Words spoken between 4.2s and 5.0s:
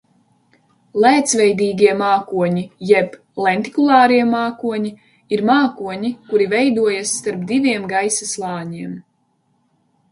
mākoņi